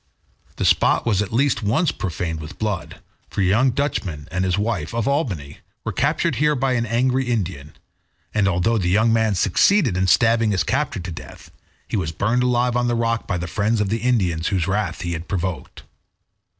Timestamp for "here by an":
6.37-6.87